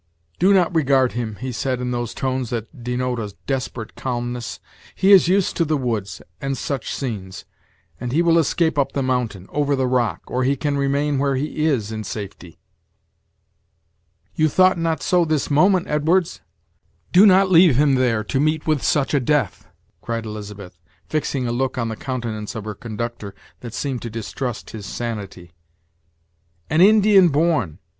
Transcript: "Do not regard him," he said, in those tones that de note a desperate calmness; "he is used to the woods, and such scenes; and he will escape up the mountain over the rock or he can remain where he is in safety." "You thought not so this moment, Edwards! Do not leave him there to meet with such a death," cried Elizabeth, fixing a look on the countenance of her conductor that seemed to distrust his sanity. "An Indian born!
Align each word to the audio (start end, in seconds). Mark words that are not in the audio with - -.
"Do 0.39 0.51
not 0.51 0.73
regard 0.73 1.11
him," 1.11 1.35
he 1.35 1.51
said, 1.51 1.79
in 1.79 1.91
those 1.91 2.15
tones 2.15 2.49
that 2.49 2.83
de 2.83 2.97
note 2.97 3.19
a 3.19 3.35
desperate 3.45 3.93
calmness; 3.95 4.59
"he 4.95 5.11
is 5.11 5.27
used 5.27 5.55
to 5.57 5.63
the 5.63 5.77
woods, 5.77 6.23
and 6.41 6.57
such 6.57 6.91
scenes; 6.91 7.45
and 7.99 8.11
he 8.11 8.23
will 8.23 8.39
escape 8.39 8.79
up 8.79 8.93
the 8.93 9.03
mountain 9.03 9.45
over 9.51 9.75
the 9.75 9.85
rock 9.85 10.21
or 10.25 10.43
he 10.43 10.55
can 10.55 10.75
remain 10.75 11.19
where 11.19 11.35
he 11.35 11.65
is 11.67 11.91
in 11.91 12.03
safety." 12.03 12.57
"You 14.33 14.49
thought 14.49 14.75
not 14.75 15.03
so 15.03 15.23
this 15.23 15.51
moment, 15.51 15.85
Edwards! 15.87 16.41
Do 17.11 17.27
not 17.27 17.51
leave 17.51 17.75
him 17.75 17.93
there 17.93 18.23
to 18.23 18.39
meet 18.39 18.65
with 18.65 18.81
such 18.81 19.13
a 19.13 19.19
death," 19.19 19.67
cried 20.01 20.25
Elizabeth, 20.25 20.79
fixing 21.09 21.45
a 21.47 21.51
look 21.51 21.77
on 21.77 21.89
the 21.89 21.95
countenance 21.95 22.55
of 22.55 22.65
her 22.65 22.73
conductor 22.73 23.35
that 23.59 23.75
seemed 23.75 24.01
to 24.01 24.09
distrust 24.09 24.71
his 24.71 24.87
sanity. 24.87 25.51
"An 26.71 26.81
Indian 26.81 27.29
born! 27.29 27.77